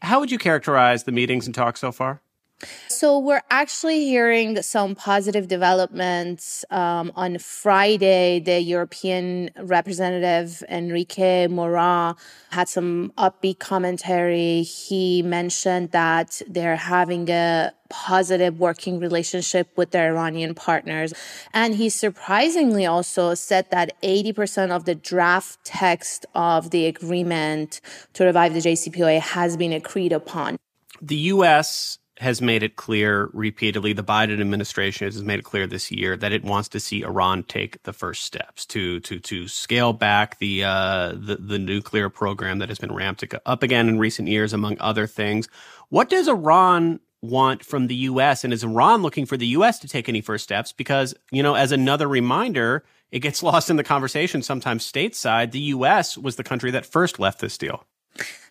How 0.00 0.20
would 0.20 0.30
you 0.30 0.38
characterize 0.38 1.04
the 1.04 1.12
meetings 1.12 1.46
and 1.46 1.54
talks 1.54 1.80
so 1.80 1.90
far? 1.90 2.22
So 2.88 3.18
we're 3.18 3.42
actually 3.50 4.04
hearing 4.04 4.62
some 4.62 4.94
positive 4.94 5.48
developments. 5.48 6.64
Um, 6.70 7.10
on 7.16 7.38
Friday, 7.38 8.38
the 8.38 8.60
European 8.60 9.50
representative 9.58 10.62
Enrique 10.68 11.48
Mora 11.48 12.14
had 12.50 12.68
some 12.68 13.12
upbeat 13.18 13.58
commentary. 13.58 14.62
He 14.62 15.22
mentioned 15.22 15.90
that 15.90 16.42
they're 16.48 16.76
having 16.76 17.28
a 17.28 17.72
positive 17.88 18.58
working 18.58 19.00
relationship 19.00 19.68
with 19.76 19.90
their 19.90 20.14
Iranian 20.14 20.54
partners. 20.54 21.12
And 21.52 21.74
he 21.74 21.88
surprisingly 21.88 22.86
also 22.86 23.34
said 23.34 23.70
that 23.70 24.00
80% 24.02 24.70
of 24.70 24.84
the 24.84 24.94
draft 24.94 25.64
text 25.64 26.24
of 26.34 26.70
the 26.70 26.86
agreement 26.86 27.80
to 28.14 28.24
revive 28.24 28.54
the 28.54 28.60
JCPOA 28.60 29.20
has 29.20 29.56
been 29.56 29.72
agreed 29.72 30.12
upon. 30.12 30.56
The 31.00 31.16
U.S 31.16 31.98
has 32.22 32.40
made 32.40 32.62
it 32.62 32.76
clear 32.76 33.28
repeatedly, 33.32 33.92
the 33.92 34.04
Biden 34.04 34.40
administration 34.40 35.06
has 35.06 35.22
made 35.22 35.40
it 35.40 35.44
clear 35.44 35.66
this 35.66 35.90
year 35.90 36.16
that 36.16 36.32
it 36.32 36.44
wants 36.44 36.68
to 36.70 36.80
see 36.80 37.02
Iran 37.02 37.42
take 37.42 37.82
the 37.82 37.92
first 37.92 38.24
steps 38.24 38.64
to 38.66 39.00
to 39.00 39.18
to 39.18 39.48
scale 39.48 39.92
back 39.92 40.38
the 40.38 40.64
uh, 40.64 41.08
the, 41.08 41.36
the 41.40 41.58
nuclear 41.58 42.08
program 42.08 42.58
that 42.58 42.68
has 42.68 42.78
been 42.78 42.94
ramped 42.94 43.24
up 43.44 43.62
again 43.62 43.88
in 43.88 43.98
recent 43.98 44.28
years, 44.28 44.52
among 44.52 44.76
other 44.80 45.06
things. 45.06 45.48
What 45.88 46.08
does 46.08 46.28
Iran 46.28 47.00
want 47.20 47.64
from 47.64 47.88
the 47.88 47.94
U.S. 47.94 48.44
and 48.44 48.52
is 48.52 48.64
Iran 48.64 49.02
looking 49.02 49.26
for 49.26 49.36
the 49.36 49.48
U.S. 49.48 49.78
to 49.80 49.88
take 49.88 50.08
any 50.08 50.20
first 50.20 50.44
steps? 50.44 50.72
Because 50.72 51.14
you 51.32 51.42
know, 51.42 51.54
as 51.54 51.72
another 51.72 52.06
reminder, 52.06 52.84
it 53.10 53.18
gets 53.18 53.42
lost 53.42 53.68
in 53.68 53.76
the 53.76 53.84
conversation 53.84 54.42
sometimes 54.42 54.90
stateside. 54.90 55.50
The 55.50 55.58
U.S. 55.76 56.16
was 56.16 56.36
the 56.36 56.44
country 56.44 56.70
that 56.70 56.86
first 56.86 57.18
left 57.18 57.40
this 57.40 57.58
deal. 57.58 57.84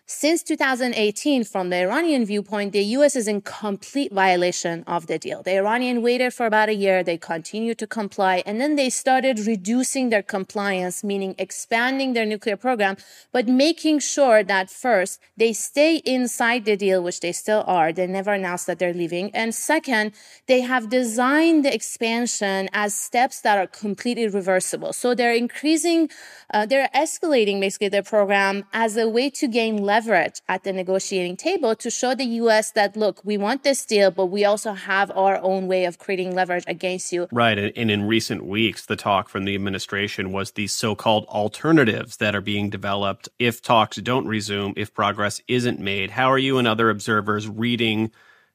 Since 0.04 0.42
2018, 0.42 1.44
from 1.44 1.70
the 1.70 1.76
Iranian 1.76 2.24
viewpoint, 2.24 2.72
the 2.72 2.82
U.S. 2.96 3.14
is 3.14 3.28
in 3.28 3.40
complete 3.40 4.12
violation 4.12 4.82
of 4.86 5.06
the 5.06 5.16
deal. 5.16 5.44
The 5.44 5.56
Iranian 5.56 6.02
waited 6.02 6.34
for 6.34 6.44
about 6.44 6.68
a 6.68 6.74
year. 6.74 7.04
They 7.04 7.16
continued 7.16 7.78
to 7.78 7.86
comply. 7.86 8.42
And 8.44 8.60
then 8.60 8.74
they 8.74 8.90
started 8.90 9.46
reducing 9.46 10.10
their 10.10 10.22
compliance, 10.22 11.04
meaning 11.04 11.36
expanding 11.38 12.14
their 12.14 12.26
nuclear 12.26 12.56
program, 12.56 12.96
but 13.30 13.46
making 13.46 14.00
sure 14.00 14.42
that 14.42 14.70
first 14.70 15.20
they 15.36 15.52
stay 15.52 15.96
inside 16.04 16.64
the 16.64 16.76
deal, 16.76 17.00
which 17.02 17.20
they 17.20 17.32
still 17.32 17.62
are. 17.68 17.92
They 17.92 18.08
never 18.08 18.32
announced 18.32 18.66
that 18.66 18.80
they're 18.80 18.92
leaving. 18.92 19.30
And 19.34 19.54
second, 19.54 20.12
they 20.46 20.62
have 20.62 20.90
designed 20.90 21.64
the 21.64 21.72
expansion 21.72 22.68
as 22.72 22.92
steps 22.92 23.40
that 23.42 23.56
are 23.56 23.68
completely 23.68 24.26
reversible. 24.26 24.92
So 24.92 25.14
they're 25.14 25.34
increasing, 25.34 26.10
uh, 26.52 26.66
they're 26.66 26.90
escalating 26.92 27.60
basically 27.60 27.88
their 27.88 28.02
program 28.02 28.64
as 28.72 28.96
a 28.96 29.08
way 29.08 29.30
to 29.30 29.46
gain 29.46 29.76
leverage 29.92 30.40
at 30.48 30.64
the 30.64 30.72
negotiating 30.72 31.36
table 31.36 31.74
to 31.76 31.90
show 31.90 32.14
the 32.14 32.30
US 32.42 32.70
that, 32.72 32.96
look, 32.96 33.20
we 33.24 33.36
want 33.36 33.62
this 33.62 33.84
deal, 33.84 34.10
but 34.10 34.26
we 34.36 34.42
also 34.50 34.72
have 34.72 35.10
our 35.10 35.36
own 35.50 35.62
way 35.72 35.84
of 35.84 35.98
creating 35.98 36.34
leverage 36.34 36.64
against 36.66 37.12
you. 37.12 37.28
Right. 37.30 37.58
And 37.80 37.90
in 37.90 38.08
recent 38.16 38.40
weeks, 38.56 38.86
the 38.86 38.96
talk 38.96 39.28
from 39.28 39.44
the 39.44 39.54
administration 39.54 40.32
was 40.32 40.52
these 40.52 40.72
so 40.72 40.94
called 40.94 41.24
alternatives 41.26 42.16
that 42.22 42.34
are 42.34 42.40
being 42.52 42.70
developed 42.70 43.28
if 43.38 43.60
talks 43.60 43.98
don't 43.98 44.26
resume, 44.26 44.72
if 44.76 44.94
progress 44.94 45.42
isn't 45.46 45.78
made. 45.78 46.08
How 46.12 46.28
are 46.34 46.42
you 46.46 46.56
and 46.58 46.66
other 46.66 46.88
observers 46.88 47.46
reading 47.46 48.10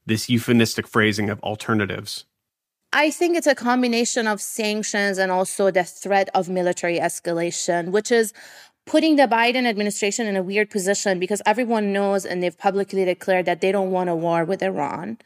this 0.07 0.29
euphemistic 0.29 0.87
phrasing 0.87 1.29
of 1.29 1.39
alternatives? 1.41 2.25
I 2.93 3.11
think 3.11 3.37
it's 3.37 3.47
a 3.47 3.53
combination 3.53 4.27
of 4.27 4.39
sanctions 4.39 5.17
and 5.17 5.29
also 5.29 5.69
the 5.69 5.83
threat 5.83 6.29
of 6.33 6.47
military 6.47 6.99
escalation, 6.99 7.91
which 7.91 8.11
is 8.11 8.33
putting 8.87 9.17
the 9.17 9.27
Biden 9.27 9.65
administration 9.65 10.25
in 10.25 10.35
a 10.37 10.41
weird 10.41 10.69
position 10.69 11.19
because 11.19 11.41
everyone 11.45 11.91
knows 11.91 12.25
and 12.25 12.41
they've 12.41 12.57
publicly 12.57 13.03
declared 13.05 13.45
that 13.45 13.59
they 13.59 13.71
don't 13.71 13.91
want 13.91 14.09
a 14.09 14.15
war 14.15 14.45
with 14.45 14.63
Iran. 14.63 15.17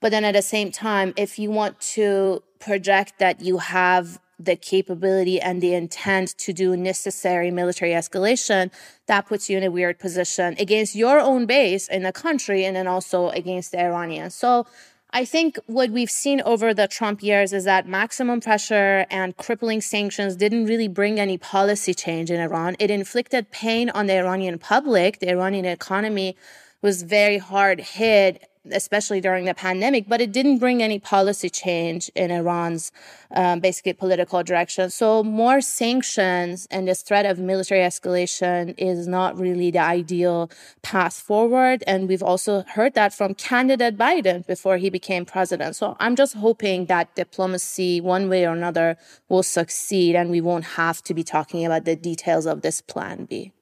But 0.00 0.10
then 0.10 0.24
at 0.24 0.32
the 0.32 0.42
same 0.42 0.72
time, 0.72 1.12
if 1.16 1.38
you 1.38 1.50
want 1.50 1.78
to 1.94 2.42
project 2.58 3.18
that 3.18 3.42
you 3.42 3.58
have 3.58 4.18
the 4.38 4.56
capability 4.56 5.38
and 5.38 5.60
the 5.60 5.74
intent 5.74 6.30
to 6.38 6.54
do 6.54 6.74
necessary 6.74 7.50
military 7.50 7.90
escalation, 7.90 8.72
that 9.06 9.26
puts 9.26 9.50
you 9.50 9.58
in 9.58 9.64
a 9.64 9.70
weird 9.70 9.98
position 9.98 10.56
against 10.58 10.94
your 10.94 11.20
own 11.20 11.44
base 11.44 11.88
in 11.88 12.02
the 12.02 12.12
country 12.12 12.64
and 12.64 12.74
then 12.74 12.86
also 12.86 13.28
against 13.30 13.72
the 13.72 13.80
Iranians. 13.80 14.34
So 14.34 14.66
I 15.12 15.24
think 15.24 15.58
what 15.66 15.90
we've 15.90 16.10
seen 16.10 16.40
over 16.42 16.72
the 16.72 16.86
Trump 16.86 17.22
years 17.22 17.52
is 17.52 17.64
that 17.64 17.88
maximum 17.88 18.40
pressure 18.40 19.06
and 19.10 19.36
crippling 19.36 19.80
sanctions 19.80 20.36
didn't 20.36 20.66
really 20.66 20.86
bring 20.88 21.18
any 21.18 21.36
policy 21.36 21.94
change 21.94 22.30
in 22.30 22.38
Iran. 22.38 22.76
It 22.78 22.90
inflicted 22.90 23.50
pain 23.50 23.90
on 23.90 24.06
the 24.06 24.16
Iranian 24.16 24.58
public. 24.58 25.18
The 25.18 25.30
Iranian 25.30 25.64
economy 25.64 26.36
was 26.80 27.02
very 27.02 27.38
hard 27.38 27.80
hit 27.80 28.49
especially 28.70 29.20
during 29.20 29.46
the 29.46 29.54
pandemic, 29.54 30.08
but 30.08 30.20
it 30.20 30.32
didn't 30.32 30.58
bring 30.58 30.82
any 30.82 30.98
policy 30.98 31.48
change 31.48 32.10
in 32.14 32.30
Iran's 32.30 32.92
um, 33.30 33.60
basically 33.60 33.94
political 33.94 34.42
direction. 34.42 34.90
So 34.90 35.24
more 35.24 35.60
sanctions 35.60 36.66
and 36.70 36.86
this 36.86 37.02
threat 37.02 37.24
of 37.24 37.38
military 37.38 37.80
escalation 37.80 38.74
is 38.76 39.08
not 39.08 39.38
really 39.38 39.70
the 39.70 39.78
ideal 39.78 40.50
path 40.82 41.14
forward. 41.14 41.82
And 41.86 42.08
we've 42.08 42.22
also 42.22 42.64
heard 42.74 42.94
that 42.94 43.14
from 43.14 43.34
candidate 43.34 43.96
Biden 43.96 44.46
before 44.46 44.76
he 44.76 44.90
became 44.90 45.24
president. 45.24 45.76
So 45.76 45.96
I'm 45.98 46.14
just 46.14 46.34
hoping 46.34 46.86
that 46.86 47.14
diplomacy, 47.14 48.00
one 48.00 48.28
way 48.28 48.46
or 48.46 48.52
another, 48.52 48.98
will 49.28 49.42
succeed 49.42 50.14
and 50.14 50.30
we 50.30 50.40
won't 50.40 50.64
have 50.64 51.02
to 51.04 51.14
be 51.14 51.24
talking 51.24 51.64
about 51.64 51.84
the 51.84 51.96
details 51.96 52.46
of 52.46 52.60
this 52.60 52.80
plan 52.80 53.24
B. 53.24 53.52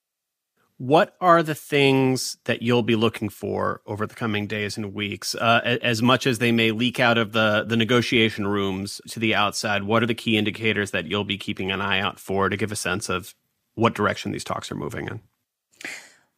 What 0.79 1.17
are 1.21 1.43
the 1.43 1.57
things 1.57 2.37
that 2.45 2.63
you'll 2.63 2.85
be 2.85 2.95
looking 2.95 3.29
for 3.31 3.83
over 3.85 4.07
the 4.07 4.15
coming 4.15 4.47
days 4.47 4.77
and 4.77 4.95
weeks? 4.95 5.35
Uh, 5.35 5.79
as 5.83 6.03
much 6.03 6.25
as 6.25 6.39
they 6.39 6.53
may 6.53 6.71
leak 6.71 7.01
out 7.01 7.19
of 7.19 7.33
the, 7.33 7.65
the 7.67 7.77
negotiation 7.77 8.47
rooms 8.47 9.01
to 9.09 9.19
the 9.19 9.35
outside, 9.35 9.83
what 9.83 10.05
are 10.05 10.07
the 10.07 10.15
key 10.15 10.39
indicators 10.39 10.93
that 10.93 11.07
you'll 11.07 11.25
be 11.25 11.37
keeping 11.37 11.73
an 11.73 11.81
eye 11.81 11.99
out 11.99 12.21
for 12.21 12.49
to 12.49 12.57
give 12.57 12.71
a 12.71 12.77
sense 12.77 13.09
of 13.09 13.35
what 13.75 13.95
direction 13.95 14.31
these 14.31 14.45
talks 14.45 14.71
are 14.71 14.77
moving 14.77 15.09
in? 15.09 15.21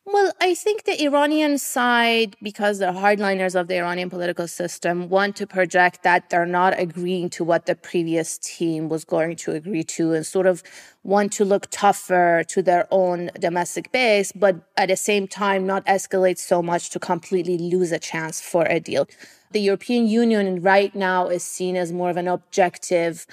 Well, 0.07 0.33
I 0.41 0.55
think 0.55 0.85
the 0.85 1.01
Iranian 1.05 1.59
side, 1.59 2.35
because 2.43 2.79
the 2.79 2.87
hardliners 2.87 3.55
of 3.55 3.69
the 3.69 3.77
Iranian 3.77 4.09
political 4.09 4.49
system 4.49 5.11
want 5.11 5.37
to 5.37 5.47
project 5.47 6.03
that 6.05 6.31
they're 6.31 6.47
not 6.47 6.79
agreeing 6.81 7.29
to 7.31 7.45
what 7.45 7.67
the 7.67 7.77
previous 7.77 8.39
team 8.39 8.89
was 8.89 9.05
going 9.05 9.37
to 9.37 9.53
agree 9.53 9.85
to 9.85 10.15
and 10.15 10.25
sort 10.25 10.47
of 10.47 10.63
want 11.05 11.33
to 11.35 11.45
look 11.45 11.67
tougher 11.71 12.43
to 12.49 12.63
their 12.63 12.89
own 12.91 13.31
domestic 13.39 13.93
base, 13.93 14.33
but 14.33 14.57
at 14.79 14.89
the 14.89 14.97
same 14.97 15.29
time 15.29 15.67
not 15.67 15.85
escalate 15.85 16.39
so 16.39 16.63
much 16.63 16.89
to 16.91 16.99
completely 16.99 17.59
lose 17.59 17.93
a 17.93 17.99
chance 17.99 18.41
for 18.41 18.65
a 18.65 18.81
deal. 18.81 19.07
The 19.53 19.61
European 19.61 20.07
Union 20.07 20.63
right 20.63 20.95
now 20.95 21.29
is 21.29 21.45
seen 21.45 21.77
as 21.77 21.93
more 21.93 22.09
of 22.09 22.17
an 22.17 22.27
objective 22.27 23.27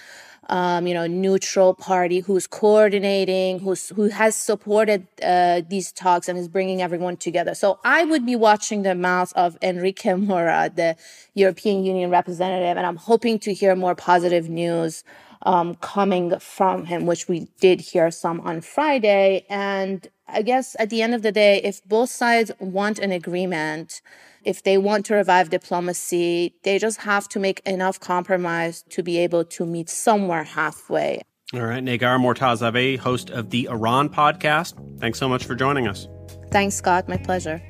um, 0.49 0.87
you 0.87 0.93
know, 0.93 1.07
neutral 1.07 1.73
party 1.73 2.19
who's 2.19 2.47
coordinating, 2.47 3.59
who's 3.59 3.89
who 3.89 4.07
has 4.07 4.35
supported 4.35 5.07
uh, 5.23 5.61
these 5.67 5.91
talks 5.91 6.29
and 6.29 6.37
is 6.37 6.47
bringing 6.47 6.81
everyone 6.81 7.17
together. 7.17 7.53
So 7.53 7.79
I 7.83 8.05
would 8.05 8.25
be 8.25 8.35
watching 8.35 8.83
the 8.83 8.95
mouth 8.95 9.33
of 9.35 9.57
Enrique 9.61 10.13
Mora, 10.13 10.71
the 10.73 10.95
European 11.33 11.83
Union 11.83 12.09
representative, 12.09 12.77
and 12.77 12.85
I'm 12.85 12.95
hoping 12.95 13.39
to 13.39 13.53
hear 13.53 13.75
more 13.75 13.95
positive 13.95 14.49
news 14.49 15.03
um, 15.43 15.75
coming 15.75 16.37
from 16.39 16.85
him, 16.85 17.05
which 17.05 17.27
we 17.27 17.47
did 17.59 17.81
hear 17.81 18.09
some 18.11 18.39
on 18.41 18.61
Friday. 18.61 19.45
And 19.49 20.07
I 20.27 20.41
guess 20.41 20.75
at 20.79 20.89
the 20.89 21.01
end 21.01 21.13
of 21.13 21.21
the 21.21 21.31
day, 21.31 21.61
if 21.63 21.83
both 21.85 22.09
sides 22.09 22.51
want 22.59 22.99
an 22.99 23.11
agreement, 23.11 24.01
if 24.47 24.63
they 24.63 24.77
want 24.77 25.05
to 25.05 25.13
revive 25.13 25.49
diplomacy, 25.49 26.55
they 26.63 26.79
just 26.79 27.01
have 27.01 27.27
to 27.27 27.37
make 27.37 27.59
enough 27.65 27.99
compromise 27.99 28.81
to 28.89 29.03
be 29.03 29.17
able 29.17 29.43
to 29.43 29.65
meet 29.65 29.89
somewhere 29.89 30.45
halfway. 30.45 31.21
All 31.53 31.65
right, 31.65 31.83
Negar 31.83 32.17
Mortazavi, 32.17 32.97
host 32.97 33.29
of 33.29 33.49
the 33.49 33.67
Iran 33.67 34.07
podcast. 34.07 34.99
Thanks 35.01 35.19
so 35.19 35.27
much 35.27 35.43
for 35.43 35.53
joining 35.53 35.85
us. 35.85 36.07
Thanks, 36.49 36.75
Scott. 36.75 37.09
My 37.09 37.17
pleasure. 37.17 37.61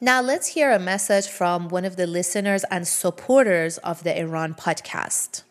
Now, 0.00 0.20
let's 0.20 0.48
hear 0.48 0.72
a 0.72 0.80
message 0.80 1.28
from 1.28 1.68
one 1.68 1.84
of 1.84 1.94
the 1.94 2.08
listeners 2.08 2.64
and 2.64 2.86
supporters 2.86 3.78
of 3.78 4.02
the 4.02 4.18
Iran 4.18 4.54
podcast. 4.54 5.44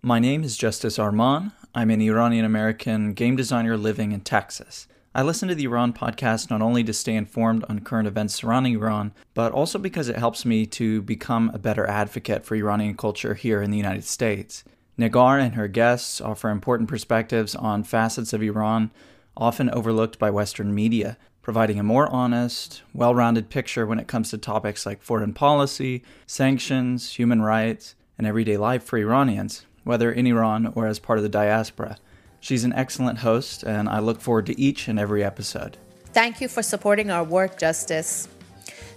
My 0.00 0.18
name 0.18 0.44
is 0.44 0.56
Justice 0.56 0.96
Arman. 0.96 1.52
I'm 1.74 1.90
an 1.90 2.00
Iranian 2.00 2.46
American 2.46 3.12
game 3.12 3.36
designer 3.36 3.76
living 3.76 4.12
in 4.12 4.22
Texas. 4.22 4.86
I 5.14 5.22
listen 5.22 5.48
to 5.48 5.54
the 5.54 5.64
Iran 5.64 5.92
podcast 5.92 6.48
not 6.48 6.62
only 6.62 6.82
to 6.84 6.92
stay 6.94 7.14
informed 7.14 7.64
on 7.68 7.80
current 7.80 8.08
events 8.08 8.34
surrounding 8.34 8.72
Iran, 8.74 9.12
but 9.34 9.52
also 9.52 9.78
because 9.78 10.08
it 10.08 10.16
helps 10.16 10.46
me 10.46 10.64
to 10.66 11.02
become 11.02 11.50
a 11.52 11.58
better 11.58 11.86
advocate 11.86 12.46
for 12.46 12.54
Iranian 12.54 12.96
culture 12.96 13.34
here 13.34 13.60
in 13.60 13.70
the 13.70 13.76
United 13.76 14.04
States. 14.04 14.64
Negar 14.98 15.38
and 15.38 15.54
her 15.54 15.68
guests 15.68 16.18
offer 16.22 16.48
important 16.48 16.88
perspectives 16.88 17.54
on 17.54 17.84
facets 17.84 18.32
of 18.32 18.42
Iran 18.42 18.90
often 19.36 19.68
overlooked 19.70 20.18
by 20.18 20.30
Western 20.30 20.74
media, 20.74 21.18
providing 21.42 21.78
a 21.78 21.82
more 21.82 22.08
honest, 22.08 22.82
well 22.94 23.14
rounded 23.14 23.50
picture 23.50 23.86
when 23.86 23.98
it 23.98 24.08
comes 24.08 24.30
to 24.30 24.38
topics 24.38 24.86
like 24.86 25.02
foreign 25.02 25.34
policy, 25.34 26.02
sanctions, 26.26 27.18
human 27.18 27.42
rights, 27.42 27.94
and 28.16 28.26
everyday 28.26 28.56
life 28.56 28.82
for 28.82 28.96
Iranians 28.96 29.66
whether 29.84 30.12
in 30.12 30.26
Iran 30.26 30.72
or 30.74 30.86
as 30.86 30.98
part 30.98 31.18
of 31.18 31.22
the 31.22 31.28
diaspora. 31.28 31.98
She's 32.42 32.64
an 32.64 32.72
excellent 32.72 33.20
host, 33.20 33.62
and 33.62 33.88
I 33.88 34.00
look 34.00 34.20
forward 34.20 34.46
to 34.46 34.60
each 34.60 34.88
and 34.88 34.98
every 34.98 35.22
episode. 35.22 35.76
Thank 36.12 36.40
you 36.40 36.48
for 36.48 36.60
supporting 36.60 37.08
our 37.08 37.22
work, 37.22 37.56
Justice. 37.56 38.26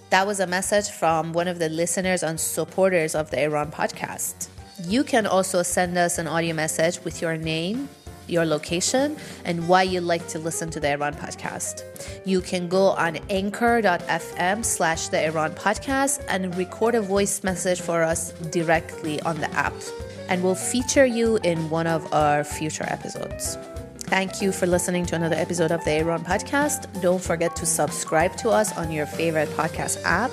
That 0.09 0.25
was 0.25 0.39
a 0.39 0.47
message 0.47 0.89
from 0.89 1.31
one 1.31 1.47
of 1.47 1.59
the 1.59 1.69
listeners 1.69 2.23
and 2.23 2.39
supporters 2.39 3.13
of 3.13 3.29
the 3.29 3.43
Iran 3.43 3.71
podcast. 3.71 4.47
You 4.87 5.03
can 5.03 5.27
also 5.27 5.61
send 5.61 5.95
us 5.95 6.17
an 6.17 6.25
audio 6.25 6.55
message 6.55 6.99
with 7.03 7.21
your 7.21 7.37
name, 7.37 7.87
your 8.27 8.45
location, 8.45 9.15
and 9.43 9.67
why 9.69 9.83
you 9.83 10.01
like 10.01 10.27
to 10.29 10.39
listen 10.39 10.71
to 10.71 10.79
the 10.79 10.93
Iran 10.93 11.13
podcast. 11.13 11.83
You 12.25 12.41
can 12.41 12.67
go 12.67 12.87
on 12.97 13.19
anchor.fm 13.29 14.65
slash 14.65 15.09
the 15.09 15.23
Iran 15.23 15.53
podcast 15.53 16.25
and 16.29 16.55
record 16.57 16.95
a 16.95 17.01
voice 17.01 17.43
message 17.43 17.79
for 17.79 18.01
us 18.01 18.31
directly 18.49 19.21
on 19.21 19.39
the 19.39 19.51
app 19.51 19.75
and 20.29 20.43
we'll 20.43 20.55
feature 20.55 21.05
you 21.05 21.37
in 21.43 21.69
one 21.69 21.87
of 21.87 22.11
our 22.13 22.43
future 22.43 22.85
episodes. 22.87 23.57
Thank 23.99 24.41
you 24.41 24.51
for 24.51 24.67
listening 24.67 25.05
to 25.07 25.15
another 25.15 25.35
episode 25.35 25.71
of 25.71 25.83
the 25.83 25.97
Iran 25.97 26.23
podcast. 26.23 27.01
Don't 27.01 27.21
forget 27.21 27.55
to 27.55 27.65
subscribe 27.65 28.35
to 28.37 28.49
us 28.49 28.77
on 28.77 28.91
your 28.91 29.07
favorite 29.07 29.49
podcast 29.49 30.01
app 30.03 30.31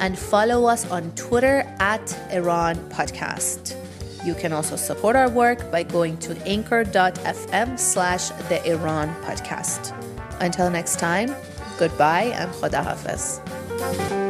and 0.00 0.18
follow 0.18 0.64
us 0.64 0.90
on 0.90 1.12
Twitter 1.12 1.64
at 1.78 2.18
Iran 2.32 2.76
Podcast. 2.88 3.76
You 4.24 4.34
can 4.34 4.52
also 4.52 4.76
support 4.76 5.16
our 5.16 5.28
work 5.28 5.70
by 5.70 5.82
going 5.82 6.16
to 6.18 6.36
anchor.fm 6.46 7.78
slash 7.78 8.30
the 8.48 8.66
Iran 8.66 9.14
Podcast. 9.22 9.94
Until 10.40 10.70
next 10.70 10.98
time, 10.98 11.34
goodbye 11.78 12.32
and 12.34 12.50
khoda 12.52 12.82
hafiz. 12.82 14.29